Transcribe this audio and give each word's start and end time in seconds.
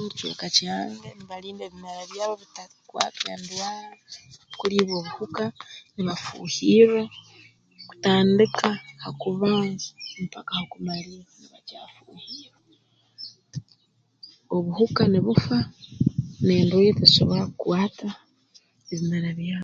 Mu 0.00 0.08
kicweka 0.10 0.46
kyange 0.56 1.08
mbalinda 1.22 1.62
ebimera 1.66 2.02
byabo 2.10 2.34
bitakwatwa 2.42 3.26
endwara 3.34 3.88
kulibwa 4.58 4.94
obuhuka 5.00 5.44
nibafuuhirra 5.94 7.02
kutandika 7.88 8.68
ha 9.02 9.10
kubanza 9.20 9.88
mpaka 10.24 10.50
ha 10.58 10.64
kumalirra 10.72 11.30
nibakyafuuhirra 11.40 12.58
obuhuka 14.54 15.02
nubufa 15.10 15.58
n'endwaire 16.44 16.92
tizisobora 16.96 17.42
kukwata 17.52 18.08
ebimera 18.92 19.30
byab 19.38 19.60